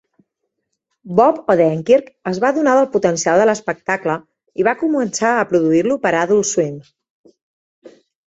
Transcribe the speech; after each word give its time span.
Bob 1.17 1.49
Odenkirk 1.53 2.07
es 2.31 2.39
va 2.45 2.49
adonar 2.55 2.73
del 2.79 2.87
potencial 2.95 3.41
de 3.41 3.45
l"espectable 3.47 4.15
i 4.63 4.67
va 4.69 4.75
començar 4.81 5.33
a 5.41 5.45
produir-lo 5.53 5.99
per 6.07 6.15
Adult 6.23 6.49
Swim. 6.53 6.81